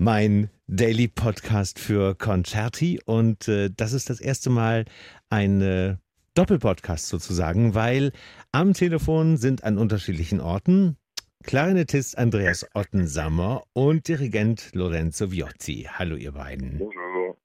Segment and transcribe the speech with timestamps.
[0.00, 3.00] mein Daily Podcast für Concerti.
[3.04, 4.86] Und äh, das ist das erste Mal
[5.28, 5.96] ein äh,
[6.34, 8.12] Doppelpodcast sozusagen, weil
[8.50, 10.96] am Telefon sind an unterschiedlichen Orten
[11.44, 15.86] Klarinettist Andreas Ottensammer und Dirigent Lorenzo Viotti.
[15.90, 16.80] Hallo, ihr beiden.
[16.80, 17.36] Hallo.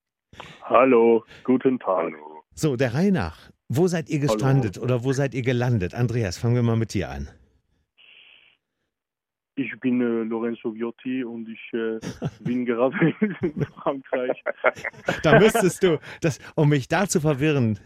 [0.64, 2.06] Hallo, guten Tag.
[2.06, 2.44] Hallo.
[2.54, 3.52] So, der Reihe nach.
[3.68, 5.94] Wo seid ihr gestrandet oder wo seid ihr gelandet?
[5.94, 7.28] Andreas, fangen wir mal mit dir an.
[9.58, 11.98] Ich bin äh, Lorenzo Viotti und ich äh,
[12.42, 12.94] bin gerade
[13.42, 14.44] in Frankreich.
[15.24, 17.80] Da müsstest du, das, um mich da zu verwirren,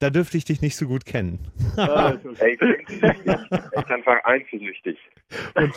[0.00, 1.38] da dürfte ich dich nicht so gut kennen.
[1.78, 2.58] Ah, ist okay.
[2.60, 4.98] Ey, ich bin einfach eifersüchtig.
[5.54, 5.72] Und,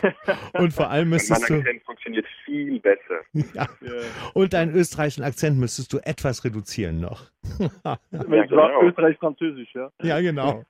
[0.54, 3.22] und vor allem Mein müsstest du, Akzent funktioniert viel besser.
[3.34, 3.92] ja, Ja.
[4.34, 7.24] und deinen österreichischen Akzent müsstest du etwas reduzieren noch.
[7.60, 8.82] Es genau.
[8.84, 9.90] Österreich-Französisch, ja.
[10.02, 10.64] Ja, genau.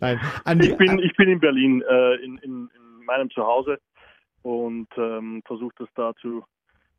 [0.00, 3.78] Nein, Andi, Ich bin, ich bin in Berlin, äh, in, in, in meinem Zuhause
[4.42, 6.44] und ähm, versuche das da zu,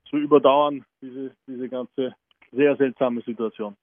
[0.09, 2.13] zu überdauern, diese, diese ganze
[2.51, 3.75] sehr seltsame Situation.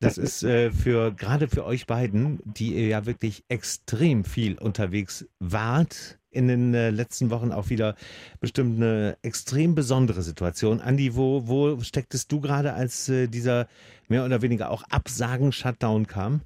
[0.00, 5.26] Das ist äh, für gerade für euch beiden, die ihr ja wirklich extrem viel unterwegs
[5.38, 7.94] wart, in den äh, letzten Wochen auch wieder
[8.40, 10.80] bestimmt eine extrem besondere Situation.
[10.80, 13.66] Andi, wo, wo stecktest du gerade, als äh, dieser
[14.08, 16.42] mehr oder weniger auch Absagen-Shutdown kam?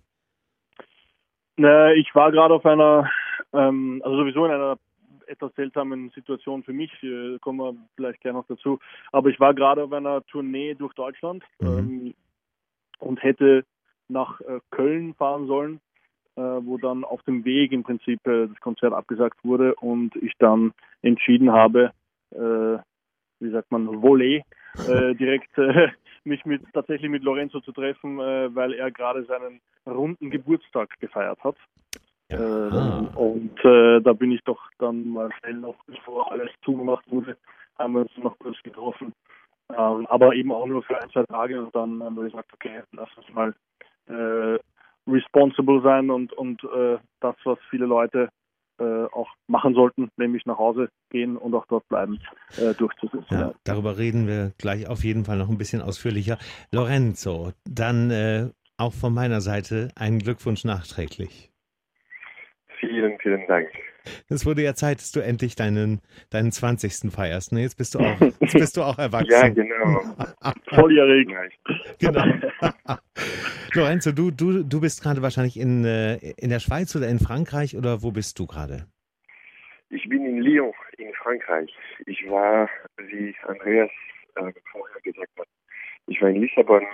[1.56, 3.10] Ne, ich war gerade auf einer,
[3.52, 4.76] ähm, also sowieso in einer
[5.28, 8.78] etwas seltsamen Situation für mich, äh, kommen wir vielleicht gleich noch dazu,
[9.12, 11.68] aber ich war gerade auf einer Tournee durch Deutschland Mhm.
[11.68, 12.14] ähm,
[12.98, 13.64] und hätte
[14.08, 15.80] nach äh, Köln fahren sollen,
[16.36, 20.32] äh, wo dann auf dem Weg im Prinzip äh, das Konzert abgesagt wurde und ich
[20.38, 21.92] dann entschieden habe,
[22.30, 22.78] äh,
[23.40, 24.42] wie sagt man, Volley,
[24.84, 25.50] äh, direkt
[26.24, 31.56] mich mit tatsächlich mit Lorenzo zu treffen, weil er gerade seinen runden Geburtstag gefeiert hat.
[32.28, 37.36] Äh, und äh, da bin ich doch dann mal schnell noch, bevor alles zugemacht wurde,
[37.78, 39.12] haben wir uns noch kurz getroffen.
[39.70, 42.82] Ähm, aber eben auch nur für ein, zwei Tage und dann haben wir gesagt, okay,
[42.92, 43.54] lass uns mal
[44.06, 44.58] äh,
[45.10, 48.28] responsible sein und, und äh, das, was viele Leute
[48.78, 52.20] äh, auch machen sollten, nämlich nach Hause gehen und auch dort bleiben,
[52.56, 53.26] äh, durchzusetzen.
[53.30, 56.38] Ja, darüber reden wir gleich auf jeden Fall noch ein bisschen ausführlicher.
[56.72, 61.50] Lorenzo, dann äh, auch von meiner Seite einen Glückwunsch nachträglich.
[62.80, 63.68] Vielen, vielen Dank.
[64.28, 66.00] Es wurde ja Zeit, dass du endlich deinen,
[66.30, 67.12] deinen 20.
[67.12, 67.52] feierst.
[67.52, 67.62] Ne?
[67.62, 69.30] Jetzt bist du auch, jetzt bist du auch erwachsen.
[69.30, 70.00] Ja, genau.
[70.74, 71.28] Volljährig.
[71.98, 72.24] Genau.
[73.74, 77.76] Lorenzo, du, du, du bist gerade wahrscheinlich in, äh, in der Schweiz oder in Frankreich
[77.76, 78.86] oder wo bist du gerade?
[79.90, 81.74] Ich bin in Lyon in Frankreich.
[82.06, 82.68] Ich war,
[82.98, 83.90] wie Andreas
[84.36, 85.46] äh, vorher gesagt hat,
[86.06, 86.84] ich war in Lissabon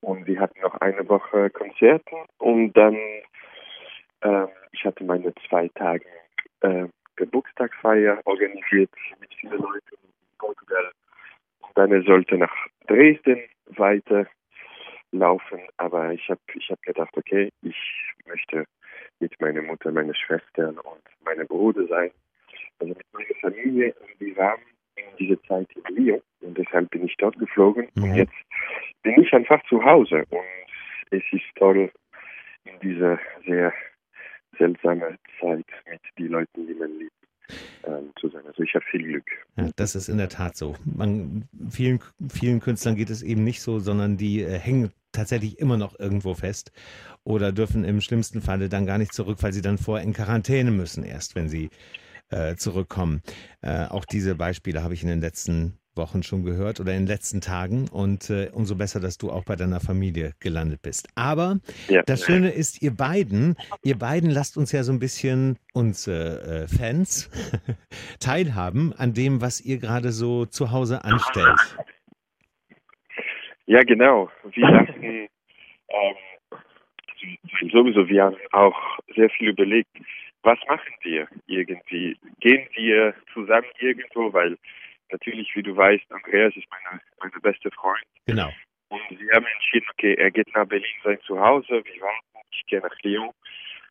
[0.00, 2.96] und wir hatten noch eine Woche Konzerte und dann
[4.20, 6.04] äh, ich hatte meine zwei Tage
[6.60, 10.92] äh, Geburtstagsfeier organisiert mit vielen Leuten in Portugal.
[11.60, 12.54] Und dann sollte nach
[12.86, 14.26] Dresden weiter
[15.12, 17.76] laufen, aber ich habe ich hab gedacht, okay, ich
[18.26, 18.64] möchte
[19.18, 22.10] mit meiner Mutter, meiner Schwestern und meinem Bruder sein.
[22.78, 23.94] Also mit meiner Familie.
[23.94, 24.60] Und wir waren
[24.96, 27.88] in dieser Zeit in Lyon und deshalb bin ich dort geflogen.
[27.94, 28.02] Mhm.
[28.02, 28.34] Und jetzt
[29.02, 30.44] bin ich einfach zu Hause und
[31.10, 31.90] es ist toll,
[32.64, 33.72] in dieser sehr
[34.58, 37.12] seltsame Zeit mit den Leuten, die man liebt,
[37.84, 38.44] ähm, zu sein.
[38.46, 39.26] Also ich habe viel Glück.
[39.56, 40.76] Ja, das ist in der Tat so.
[40.84, 45.76] Man, vielen, vielen Künstlern geht es eben nicht so, sondern die äh, hängen tatsächlich immer
[45.76, 46.72] noch irgendwo fest
[47.24, 50.70] oder dürfen im schlimmsten Falle dann gar nicht zurück, weil sie dann vorher in Quarantäne
[50.70, 51.70] müssen, erst wenn sie
[52.28, 53.22] äh, zurückkommen.
[53.62, 57.06] Äh, auch diese Beispiele habe ich in den letzten Wochen schon gehört oder in den
[57.06, 61.08] letzten Tagen und äh, umso besser, dass du auch bei deiner Familie gelandet bist.
[61.14, 61.58] Aber
[61.88, 62.02] Ja.
[62.02, 66.66] das Schöne ist, ihr beiden, ihr beiden lasst uns ja so ein bisschen uns äh,
[66.68, 67.30] Fans
[68.20, 71.76] teilhaben an dem, was ihr gerade so zu Hause anstellt.
[73.66, 74.30] Ja, genau.
[74.54, 75.04] Wir dachten,
[75.88, 76.16] ähm,
[77.72, 78.76] sowieso, wir haben auch
[79.14, 79.90] sehr viel überlegt,
[80.42, 82.16] was machen wir irgendwie?
[82.40, 84.56] Gehen wir zusammen irgendwo, weil
[85.10, 88.04] natürlich, wie du weißt, Andreas ist meine, meine beste Freund.
[88.26, 88.52] Genau.
[88.88, 92.80] Und wir haben entschieden, okay, er geht nach Berlin sein Zuhause, wir warten, ich gehe
[92.80, 93.30] nach Lyon.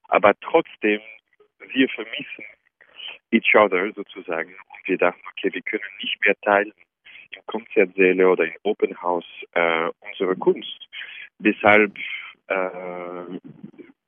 [0.08, 1.02] Aber trotzdem,
[1.60, 2.46] wir vermissen
[3.32, 4.50] each other sozusagen.
[4.50, 6.74] Und wir dachten, okay, wir können nicht mehr teilen
[7.32, 10.88] in Konzertsäle oder in Open House äh, unsere Kunst.
[11.40, 11.94] Deshalb
[12.48, 13.40] äh,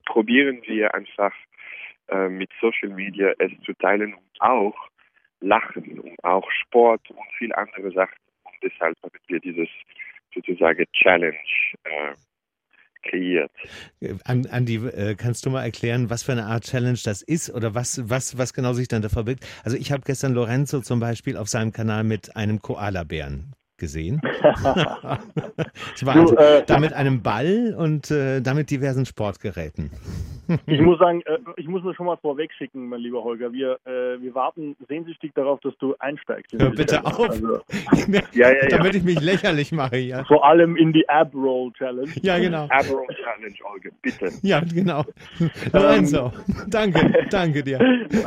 [0.05, 1.33] probieren wir einfach
[2.07, 4.89] äh, mit Social Media es zu teilen und auch
[5.41, 8.17] Lachen und auch Sport und viel andere Sachen.
[8.43, 9.69] Und deshalb haben wir dieses
[10.33, 11.37] sozusagen Challenge
[11.83, 12.13] äh,
[13.03, 13.51] kreiert.
[14.25, 18.09] Andi, äh, kannst du mal erklären, was für eine Art Challenge das ist oder was,
[18.09, 19.45] was, was genau sich dann da verbirgt?
[19.63, 24.21] Also ich habe gestern Lorenzo zum Beispiel auf seinem Kanal mit einem Koala-Bären gesehen.
[25.95, 29.91] ich war also äh, da mit einem Ball und äh, damit diversen Sportgeräten.
[30.67, 33.51] Ich muss sagen, äh, ich muss nur schon mal vorweg schicken, mein lieber Holger.
[33.51, 36.53] Wir, äh, wir warten sehnsüchtig darauf, dass du einsteigst.
[36.53, 37.19] Hör bitte auf.
[37.19, 37.59] Also,
[38.33, 40.23] ja, ja, damit ich mich lächerlich mache hier.
[40.27, 42.11] Vor allem in die Ab-Roll Challenge.
[42.21, 42.63] Ja, genau.
[42.69, 44.31] Ab-Roll Challenge, Holger, bitte.
[44.41, 45.03] Ja, genau.
[45.73, 46.31] Lorenzo,
[46.67, 47.79] danke, danke dir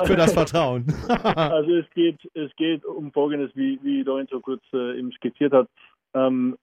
[0.05, 0.87] für das Vertrauen.
[1.35, 5.69] also es geht, es geht um Folgendes, wie, wie Lorenzo kurz äh, Skizzieren skizziert hat.
[6.15, 6.57] Ähm,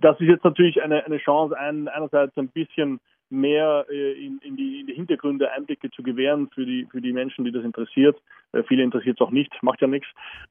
[0.00, 3.00] das ist jetzt natürlich eine, eine Chance, ein, einerseits ein bisschen
[3.30, 7.12] mehr äh, in, in, die, in, die, Hintergründe Einblicke zu gewähren für die, für die
[7.12, 8.16] Menschen, die das interessiert.
[8.52, 10.08] Äh, viele interessiert es auch nicht, macht ja nichts.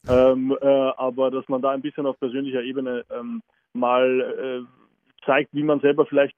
[0.10, 3.42] Ähm, äh, aber dass man da ein bisschen auf persönlicher Ebene ähm,
[3.74, 6.36] mal äh, zeigt, wie man selber vielleicht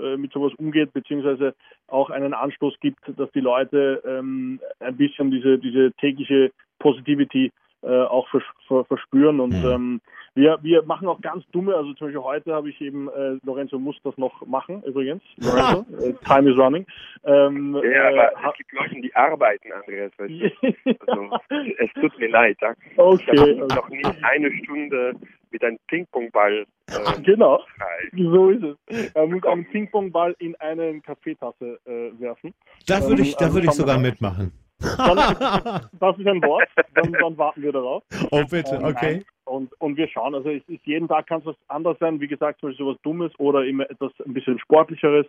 [0.00, 1.54] äh, mit sowas umgeht, beziehungsweise
[1.88, 7.52] auch einen Anstoß gibt, dass die Leute ähm, ein bisschen diese, diese tägliche Positivity
[7.82, 9.40] äh, auch verspüren.
[9.40, 9.70] Und mhm.
[9.70, 10.00] ähm,
[10.34, 13.78] wir, wir machen auch ganz dumme, also zum Beispiel heute habe ich eben, äh, Lorenzo
[13.78, 15.22] muss das noch machen, übrigens.
[15.36, 16.86] Lorenzo, äh, time is running.
[17.24, 20.12] Ähm, ja, aber äh, es gibt Leute, die arbeiten, Andreas.
[20.18, 20.96] Weißt du?
[21.06, 22.56] also, es tut mir leid.
[22.60, 22.74] Ja?
[22.96, 23.30] Okay.
[23.32, 25.14] Ich habe noch nie eine Stunde
[25.50, 26.66] mit einem Ping-Pong-Ball.
[26.88, 28.10] Äh, genau, frei.
[28.16, 29.14] so ist es.
[29.14, 32.54] Er muss einen Ping-Pong-Ball in eine Kaffeetasse äh, werfen.
[32.86, 34.52] Da würde ich, da ähm, würde ich sogar mitmachen.
[34.80, 35.16] Dann,
[36.00, 38.02] das ist ein Wort, dann, dann, warten wir darauf.
[38.30, 39.24] Oh bitte, okay.
[39.44, 42.28] Und, und wir schauen, also es ist jeden Tag kann es was anderes sein, wie
[42.28, 45.26] gesagt, zum Beispiel sowas Dummes oder immer etwas ein bisschen Sportlicheres.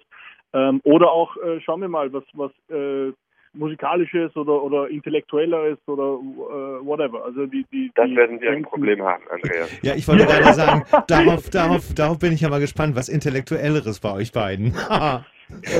[0.53, 3.13] Ähm, oder auch, äh, schauen wir mal, was, was äh,
[3.53, 7.23] musikalisches oder, oder intellektuelleres oder äh, whatever.
[7.23, 9.79] Also die, die, das werden wir ein Problem haben, Andreas.
[9.81, 13.99] Ja, ich wollte gerade sagen, darauf, darauf, darauf bin ich ja mal gespannt, was intellektuelleres
[13.99, 14.73] bei euch beiden.
[14.89, 15.23] naja.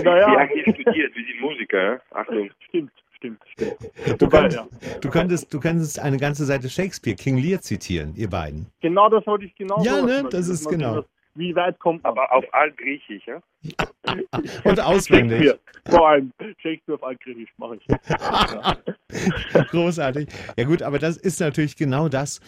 [0.04, 2.00] Die haben hier studiert, wie die Musiker.
[2.12, 2.50] Achtung.
[2.70, 3.78] Stimmt stimmt, stimmt.
[4.20, 5.00] Du, Wobei, könntest, ja.
[5.02, 8.68] du, könntest, du könntest eine ganze Seite Shakespeare, King Lear zitieren, ihr beiden.
[8.82, 11.04] Genau, das wollte ich genau Ja, ne, das ist genau.
[11.36, 12.12] wie weit kommt man?
[12.12, 13.42] Aber auf Altgriechisch, ja?
[14.64, 15.54] Und auswendig.
[15.88, 16.32] Vor allem
[16.62, 17.88] Shakespeare auf Altgriechisch mache ich.
[19.72, 20.30] Großartig.
[20.58, 22.40] Ja gut, aber das ist natürlich genau das,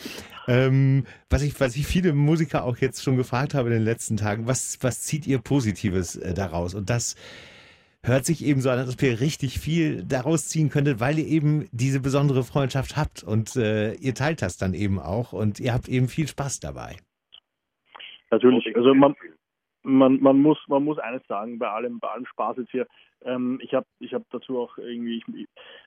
[0.47, 4.17] ähm, was, ich, was ich viele Musiker auch jetzt schon gefragt habe in den letzten
[4.17, 4.47] Tagen.
[4.47, 6.73] Was, was zieht ihr Positives äh, daraus?
[6.73, 7.15] Und das
[8.03, 11.27] hört sich eben so an, als ob ihr richtig viel daraus ziehen könntet, weil ihr
[11.27, 15.73] eben diese besondere Freundschaft habt und äh, ihr teilt das dann eben auch und ihr
[15.73, 16.97] habt eben viel Spaß dabei.
[18.31, 19.15] Natürlich, also man,
[19.83, 22.87] man, man, muss, man muss eines sagen, bei allem, bei allem Spaß jetzt hier.
[23.23, 25.27] Ähm, ich habe ich hab dazu auch irgendwie ich,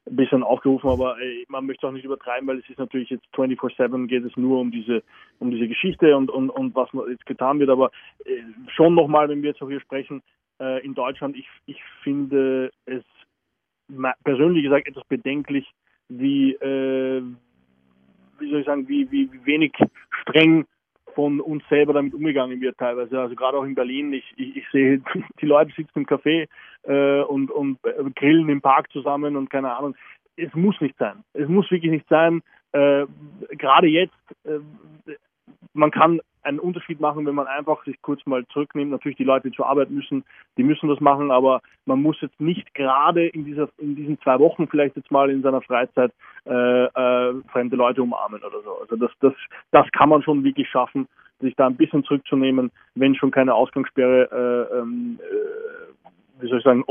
[0.07, 3.27] ein bisschen aufgerufen, aber äh, man möchte auch nicht übertreiben, weil es ist natürlich jetzt
[3.35, 5.03] 24-7 geht es nur um diese,
[5.41, 7.71] um diese Geschichte und, und, und was jetzt getan wird.
[7.71, 7.91] Aber
[8.25, 8.43] äh,
[8.77, 10.23] schon nochmal, wenn wir jetzt auch hier sprechen,
[10.61, 11.37] äh, in Deutschland.
[11.37, 13.03] Ich, ich finde es
[14.25, 15.71] persönlich gesagt etwas bedenklich,
[16.09, 17.23] wie, äh,
[18.39, 19.73] wie soll ich sagen, wie, wie, wie wenig
[20.23, 20.67] streng
[21.15, 23.21] von uns selber damit umgegangen wird teilweise.
[23.21, 25.01] Also gerade auch in Berlin, ich, ich, ich sehe,
[25.41, 26.49] die Leute sitzen im Café
[26.83, 27.79] äh, und, und
[28.17, 29.95] grillen im Park zusammen und keine Ahnung.
[30.37, 31.23] Es muss nicht sein.
[31.33, 32.43] Es muss wirklich nicht sein.
[32.73, 33.07] Äh,
[33.51, 34.15] gerade jetzt,
[34.45, 34.59] äh,
[35.73, 38.91] man kann einen Unterschied machen, wenn man einfach sich kurz mal zurücknimmt.
[38.91, 40.25] Natürlich die Leute, die zur Arbeit müssen,
[40.57, 44.39] die müssen das machen, aber man muss jetzt nicht gerade in dieser in diesen zwei
[44.39, 46.13] Wochen vielleicht jetzt mal in seiner Freizeit
[46.47, 48.79] äh, äh, fremde Leute umarmen oder so.
[48.81, 49.35] Also das das
[49.71, 51.09] das kann man schon wirklich schaffen,
[51.41, 56.05] sich da ein bisschen zurückzunehmen, wenn schon keine Ausgangssperre äh, ähm, äh,
[56.41, 56.85] wie soll ich sagen,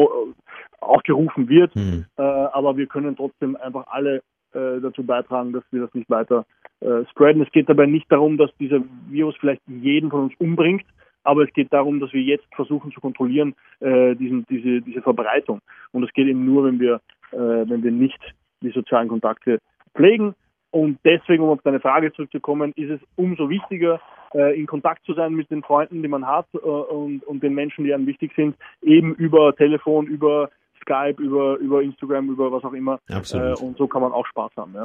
[0.79, 1.75] auch gerufen wird.
[1.75, 2.05] Mhm.
[2.17, 4.17] Äh, aber wir können trotzdem einfach alle
[4.53, 6.45] äh, dazu beitragen, dass wir das nicht weiter
[6.83, 7.41] äh, spreaden.
[7.41, 10.83] Es geht dabei nicht darum, dass dieser Virus vielleicht jeden von uns umbringt,
[11.23, 15.61] aber es geht darum, dass wir jetzt versuchen zu kontrollieren äh, diesen, diese, diese Verbreitung.
[15.91, 16.99] Und es geht eben nur, wenn wir,
[17.31, 18.19] äh, wenn wir nicht
[18.61, 19.59] die sozialen Kontakte
[19.95, 20.35] pflegen.
[20.71, 24.01] Und deswegen, um auf deine Frage zurückzukommen, ist es umso wichtiger,
[24.33, 27.53] äh, in Kontakt zu sein mit den Freunden, die man hat äh, und, und den
[27.53, 30.49] Menschen, die einem wichtig sind, eben über Telefon, über
[30.81, 32.99] Skype, über, über Instagram, über was auch immer.
[33.09, 33.59] Absolut.
[33.59, 34.73] Äh, und so kann man auch Spaß haben.
[34.73, 34.83] Ja.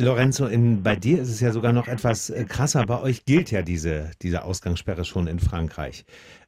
[0.00, 2.84] Lorenzo, in, bei dir ist es ja sogar noch etwas äh, krasser.
[2.86, 6.04] Bei euch gilt ja diese, diese Ausgangssperre schon in Frankreich.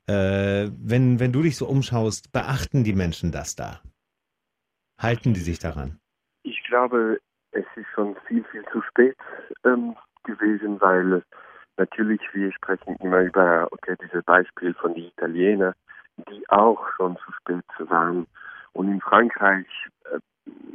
[0.06, 3.80] Äh, wenn, wenn du dich so umschaust, beachten die Menschen das da?
[4.98, 5.98] Halten die sich daran?
[6.42, 7.20] Ich glaube,
[7.52, 9.16] es ist schon viel, viel zu spät
[9.64, 11.22] ähm, gewesen, weil
[11.76, 15.74] natürlich wir sprechen immer über okay, dieses Beispiel von den Italienern,
[16.28, 18.26] die auch schon zu spät waren.
[18.72, 19.66] Und in Frankreich,
[20.10, 20.18] äh,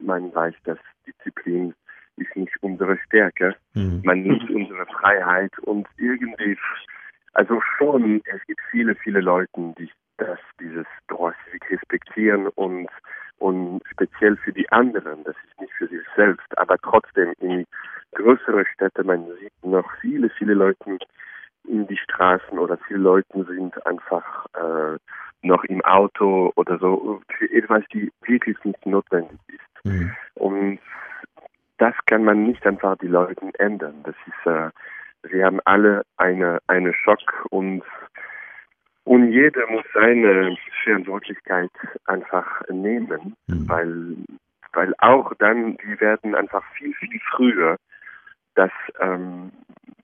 [0.03, 1.73] man weiß, dass Disziplin
[2.17, 3.55] ist nicht unsere Stärke.
[3.73, 4.01] Mhm.
[4.03, 6.57] Man nutzt unsere Freiheit und irgendwie,
[7.33, 12.89] also schon, es gibt viele, viele Leute, die, dass dieses Droit Civic respektieren und
[13.39, 17.65] und speziell für die anderen, das ist nicht für sich selbst, aber trotzdem in
[18.13, 20.97] größere Städte, man sieht noch viele, viele Leute
[21.67, 24.97] in die Straßen oder viele Leute sind einfach äh,
[25.43, 29.85] noch im Auto oder so für etwas, die wirklich nicht notwendig ist.
[29.85, 30.11] Mhm.
[32.07, 34.03] Kann man nicht einfach die Leute ändern.
[34.03, 34.69] Das ist, äh,
[35.29, 37.83] sie haben alle eine eine Schock und
[39.03, 41.71] und jeder muss seine Verantwortlichkeit
[42.05, 43.69] einfach nehmen, mhm.
[43.69, 44.15] weil
[44.73, 47.77] weil auch dann die werden einfach viel viel früher
[48.55, 49.51] das ähm,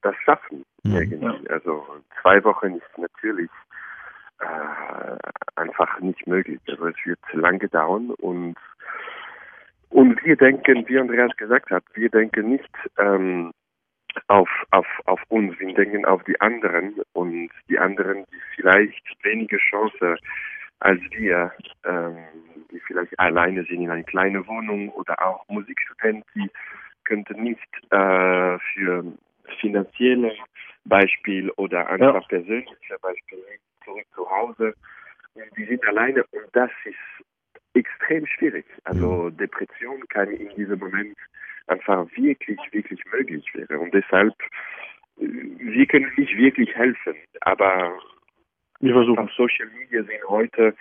[0.02, 0.96] das schaffen mhm.
[0.96, 1.50] irgendwie.
[1.50, 1.86] Also
[2.22, 3.50] zwei Wochen ist natürlich
[4.40, 5.18] äh,
[5.56, 6.60] einfach nicht möglich.
[6.68, 8.56] Also es wird zu lange dauern und
[10.04, 13.54] und wir denken, wie Andreas gesagt hat, wir denken nicht ähm,
[14.28, 19.58] auf, auf, auf uns, wir denken auf die anderen und die anderen, die vielleicht weniger
[19.58, 20.18] Chance
[20.82, 21.54] als wir,
[21.86, 22.18] ähm,
[22.70, 26.52] die vielleicht alleine sind in einer kleinen Wohnung oder auch Musikstudenten, die
[27.06, 29.06] könnten nicht äh, für
[29.62, 30.36] finanzielle
[30.84, 32.28] Beispiel oder einfach ja.
[32.28, 33.42] persönliche Beispiele
[33.86, 34.74] zurück zu Hause.
[35.36, 37.26] Und die sind alleine und das ist
[37.74, 38.66] extrem schwierig.
[38.84, 39.38] Also mhm.
[39.38, 41.18] Depression kann in diesem Moment
[41.68, 43.80] einfach wirklich, wirklich möglich wäre.
[43.80, 44.34] Und deshalb,
[45.20, 47.98] äh, wir können nicht wirklich helfen, aber
[48.80, 49.20] wir versuchen.
[49.20, 50.76] auf Social Media sind heute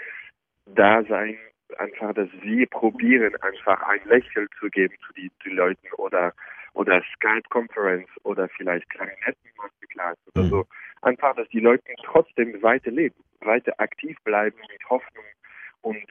[0.67, 1.37] da sein,
[1.79, 6.35] einfach, dass wir probieren, einfach ein Lächeln zu geben zu den die Leuten oder
[6.75, 10.49] oder Skype-Conference oder vielleicht Klarinetten-Masterclass oder mhm.
[10.49, 10.67] so.
[11.03, 15.25] Einfach, dass die Leute trotzdem weiterleben, weiter aktiv bleiben mit Hoffnung
[15.83, 16.07] und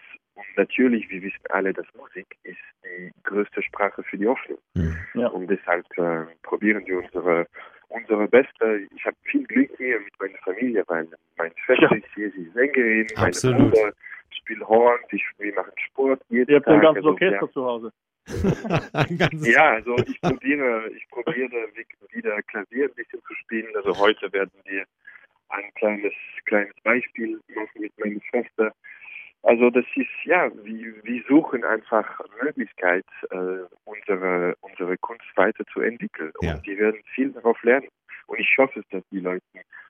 [0.47, 4.57] und natürlich, wir wissen alle, dass Musik ist die größte Sprache für die Hoffnung.
[4.73, 4.97] Mhm.
[5.13, 5.27] Ja.
[5.27, 7.47] Und deshalb äh, probieren wir unsere
[7.91, 8.87] unsere Beste.
[8.95, 11.07] Ich habe viel Glück hier mit meiner Familie, weil
[11.37, 11.97] meine Schwester ja.
[11.97, 13.59] ist hier, sie ist Sängerin, Absolut.
[13.59, 13.93] meine Bruder
[14.31, 17.51] spielt Horn, ich, wir machen Sport jeden Ihr habt ein ganzes also, Orchester ja.
[17.51, 17.91] zu Hause.
[19.51, 21.67] ja, also ich probiere, ich probiere
[22.11, 23.67] wieder Klavier ein bisschen zu spielen.
[23.75, 24.85] Also heute werden wir
[25.49, 26.13] ein kleines,
[26.45, 28.73] kleines Beispiel machen mit meiner Schwester.
[29.43, 36.53] Also das ist ja, wir, wir suchen einfach Möglichkeit, äh, unsere unsere Kunst weiterzuentwickeln ja.
[36.53, 37.87] und die werden viel darauf lernen.
[38.27, 39.43] Und ich hoffe, dass die Leute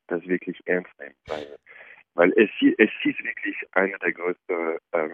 [0.07, 1.57] das wirklich ernst nehmen, weil,
[2.15, 5.11] weil es, es ist wirklich einer der größten, ähm,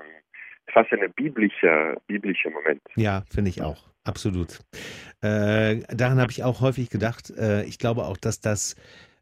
[0.71, 2.81] fast ein biblischer biblischer Moment.
[2.95, 4.59] Ja, finde ich auch, absolut.
[5.21, 7.31] Äh, daran habe ich auch häufig gedacht.
[7.31, 8.75] Äh, ich glaube auch, dass das,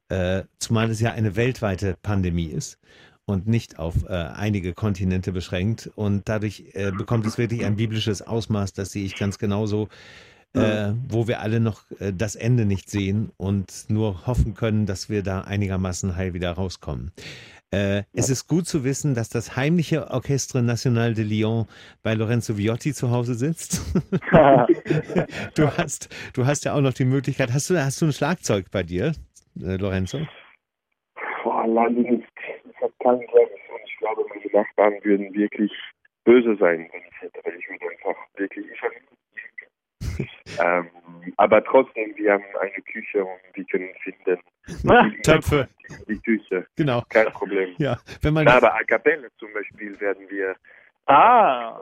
[0.09, 2.79] äh, zumal es ja eine weltweite Pandemie ist
[3.25, 5.89] und nicht auf äh, einige Kontinente beschränkt.
[5.95, 9.89] Und dadurch äh, bekommt es wirklich ein biblisches Ausmaß, das sehe ich ganz genauso,
[10.53, 15.09] äh, wo wir alle noch äh, das Ende nicht sehen und nur hoffen können, dass
[15.09, 17.11] wir da einigermaßen heil wieder rauskommen.
[17.71, 21.65] Äh, es ist gut zu wissen, dass das heimliche Orchestre National de Lyon
[22.03, 23.81] bei Lorenzo Viotti zu Hause sitzt.
[25.55, 28.67] du, hast, du hast ja auch noch die Möglichkeit, hast du, hast du ein Schlagzeug
[28.71, 29.11] bei dir,
[29.59, 30.19] äh, Lorenzo?
[31.43, 32.23] Boah, leider nicht
[33.05, 35.71] keinen Service und ich glaube, meine Nachbarn würden wirklich
[36.23, 38.95] böse sein, wenn ich hätte, weil ich würde einfach wirklich, ich habe
[40.63, 40.89] ähm,
[41.37, 44.39] aber trotzdem, wir haben eine Küche und wir können finden.
[44.87, 45.67] Ah, Töpfe.
[46.07, 46.65] Die Küche.
[46.77, 47.03] Genau.
[47.09, 47.75] Kein Problem.
[47.77, 50.55] Ja, wenn man aber A Cappelle zum Beispiel werden wir
[51.07, 51.81] ah.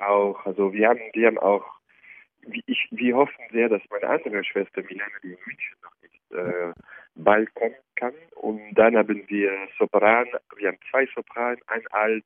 [0.00, 0.46] auch.
[0.46, 1.64] Also wir haben, wir haben auch,
[2.66, 6.72] ich, wir hoffen sehr, dass meine andere Schwester Milena, die in München noch ist, äh,
[7.14, 8.14] bald kommen kann.
[8.36, 10.26] Und dann haben wir Sopran,
[10.56, 12.24] wir haben zwei Sopran, ein Alt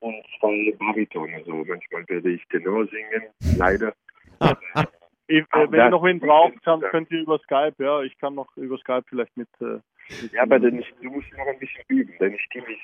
[0.00, 1.32] und zwei Bariton.
[1.34, 3.24] Also manchmal werde ich Tenor singen,
[3.56, 3.94] leider.
[4.40, 4.84] Ah, ah.
[5.28, 8.54] Äh, wenn ihr noch wen braucht, dann könnt ihr über Skype, ja, ich kann noch
[8.56, 9.48] über Skype vielleicht mit.
[9.60, 9.78] Äh,
[10.20, 12.80] mit ja, aber dann, du musst noch ein bisschen üben, deine Stimme ist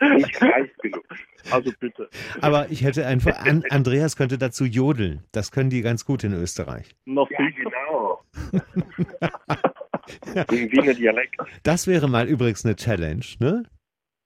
[0.00, 1.04] nicht, nicht reich genug.
[1.50, 2.08] Also bitte.
[2.40, 5.24] Aber ich hätte einfach, An Andreas könnte dazu jodeln.
[5.32, 6.94] Das können die ganz gut in Österreich.
[7.04, 8.22] Noch ja, genau.
[10.50, 11.36] Im Wiener Dialekt.
[11.62, 13.64] Das wäre mal übrigens eine Challenge, ne?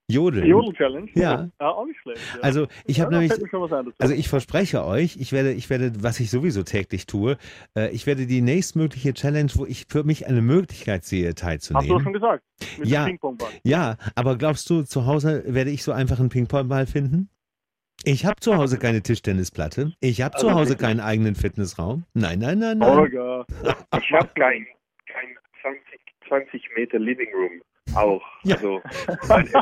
[0.08, 0.46] Jodeln.
[0.46, 1.08] Jodel-Challenge?
[1.14, 1.48] Ja.
[1.60, 1.68] ja.
[1.68, 2.20] auch nicht schlecht.
[2.34, 2.42] Ja.
[2.42, 3.38] Also ich habe ja, nämlich,
[3.98, 7.38] also ich verspreche euch, ich werde, ich werde, was ich sowieso täglich tue,
[7.76, 11.90] äh, ich werde die nächstmögliche Challenge, wo ich für mich eine Möglichkeit sehe, teilzunehmen.
[11.90, 12.44] Hast du schon gesagt?
[12.78, 13.08] Mit ja,
[13.64, 17.28] ja, aber glaubst du, zu Hause werde ich so einfach einen Ping-Pong-Ball finden?
[18.04, 19.92] Ich habe zu Hause keine Tischtennisplatte.
[20.00, 22.04] Ich habe zu Hause keinen eigenen Fitnessraum.
[22.14, 22.98] Nein, nein, nein, nein.
[22.98, 23.46] Olga.
[24.00, 24.81] Ich habe kein, kein
[25.62, 25.82] 20,
[26.28, 27.62] 20 Meter Living Room
[27.94, 28.22] auch.
[28.44, 28.56] Ja.
[28.56, 28.80] Also,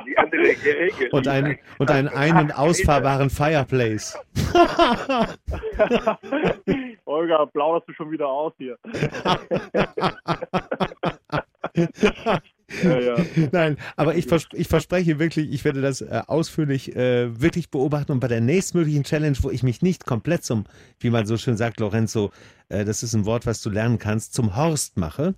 [0.06, 1.08] die andere Regel.
[1.12, 4.18] Und, ein, und einen einen ausfahrbaren Fireplace.
[7.04, 8.76] Olga, plauderst du schon wieder aus hier.
[12.84, 13.16] Ja, ja.
[13.50, 18.12] Nein, aber ich, vers ich verspreche wirklich, ich werde das äh, ausführlich äh, wirklich beobachten
[18.12, 20.66] und bei der nächstmöglichen Challenge, wo ich mich nicht komplett zum,
[21.00, 22.30] wie man so schön sagt, Lorenzo,
[22.68, 25.34] äh, das ist ein Wort, was du lernen kannst, zum Horst mache,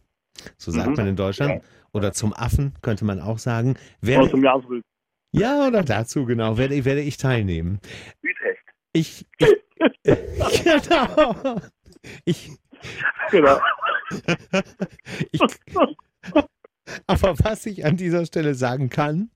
[0.58, 0.94] so sagt Mhm.
[0.96, 1.62] man in Deutschland,
[1.92, 4.84] oder zum Affen, könnte man auch sagen, werde, dem Jaswild.
[5.32, 7.80] ja, oder dazu, genau, werde, werde ich teilnehmen.
[8.22, 8.62] Utrecht.
[8.92, 9.56] Ich, ich
[10.64, 11.60] genau,
[12.24, 12.50] ich,
[13.30, 13.60] Genau.
[15.32, 15.40] ich,
[17.06, 19.30] aber was ich an dieser Stelle sagen kann,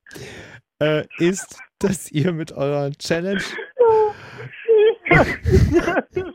[0.81, 3.41] äh, ist, dass ihr mit eurer Challenge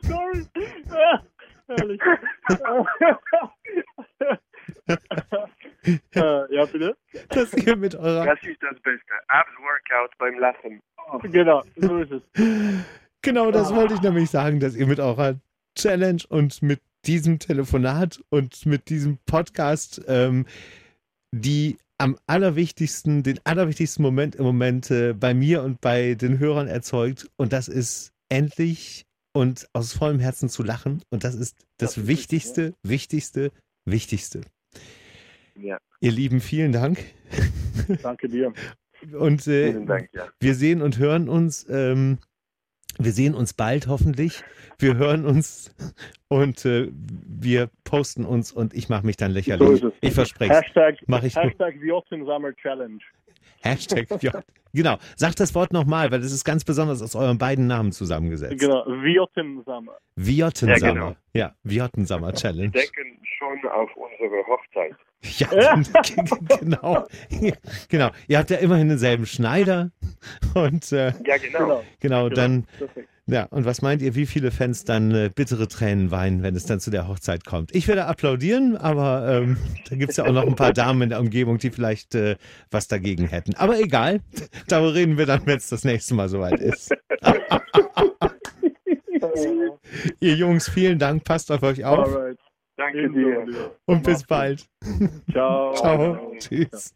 [0.02, 0.48] Sorry.
[0.90, 1.24] Ja,
[1.68, 2.02] Herrlich.
[6.16, 6.96] Äh, ja, bitte?
[7.30, 9.14] dass ihr mit eurer Das ist das Beste.
[9.28, 10.80] Abs-Workout beim Lachen.
[11.32, 12.22] Genau, so ist es.
[13.22, 15.36] genau das wollte ich nämlich sagen, dass ihr mit eurer
[15.78, 20.46] Challenge und mit diesem Telefonat und mit diesem Podcast ähm,
[21.34, 26.68] die am allerwichtigsten, den allerwichtigsten Moment im Moment äh, bei mir und bei den Hörern
[26.68, 31.94] erzeugt und das ist endlich und aus vollem Herzen zu lachen und das ist das,
[31.94, 33.52] Das ist Wichtigste, Wichtigste,
[33.86, 34.42] Wichtigste.
[35.56, 37.00] Ja, Ihr Lieben, vielen Dank
[38.04, 38.54] Danke dir.
[39.18, 40.28] und äh, Dank, ja.
[40.40, 41.68] wir sehen und hören uns.
[41.70, 42.20] Ähm,
[43.00, 44.44] wir sehen uns bald hoffentlich.
[44.78, 45.74] Wir hören uns
[46.28, 49.84] und äh, wir posten uns und ich mache mich dann So lächerlich.
[49.84, 49.94] es.
[50.02, 50.60] ich verspreche es.
[50.62, 51.46] Hashtag, Mach ich nur.
[51.46, 53.00] Hashtag Jotzensammer Challenge.
[53.64, 54.34] Hashtag J.
[54.74, 54.98] Genau.
[55.18, 58.60] Sagt das Wort nochmal, weil das ist ganz besonders aus euren beiden Namen zusammengesetzt.
[58.60, 59.98] Genau, Jotzensammer.
[60.16, 60.78] Viottensammer.
[60.88, 61.16] Ja, genau.
[61.34, 62.70] Ja, Viottensammer Wir Challenge.
[62.72, 64.96] denken schon auf unsere Hochzeit.
[65.38, 65.76] Ja,
[66.60, 67.06] genau.
[67.90, 68.10] genau.
[68.28, 69.92] Ihr habt ja immerhin denselben Schneider
[70.56, 71.60] und äh, Ja, genau.
[71.60, 71.84] Genau.
[72.00, 73.08] genau, dann Perfekt.
[73.32, 76.66] Ja, und was meint ihr, wie viele Fans dann äh, bittere Tränen weinen, wenn es
[76.66, 77.74] dann zu der Hochzeit kommt?
[77.74, 79.56] Ich werde applaudieren, aber ähm,
[79.90, 82.36] da gibt es ja auch noch ein paar Damen in der Umgebung, die vielleicht äh,
[82.72, 83.56] was dagegen hätten.
[83.56, 84.20] Aber egal,
[84.68, 86.94] darüber reden wir dann, wenn es das nächste Mal soweit ist.
[90.20, 92.38] ihr Jungs, vielen Dank, passt auf euch auf Alright.
[92.76, 93.46] Danke dir.
[93.86, 94.66] und bis bald.
[95.32, 95.74] Ciao.
[95.74, 96.34] Ciao.
[96.38, 96.94] Tschüss.